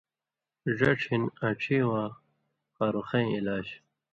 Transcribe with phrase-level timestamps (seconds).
[0.77, 2.07] ڙڇھہۡ ہِن آنڇھی واں
[2.75, 3.67] خارُخَیں علاج